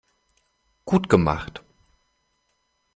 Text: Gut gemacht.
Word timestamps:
Gut 0.83 1.09
gemacht. 1.09 1.61